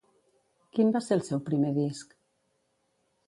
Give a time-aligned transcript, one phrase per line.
[0.77, 2.17] Quin va ser el seu primer disc?